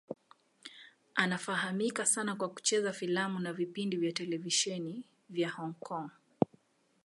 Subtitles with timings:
[1.15, 6.09] Anafahamika sana kwa kucheza filamu na vipindi vya televisheni vya Hong Kong.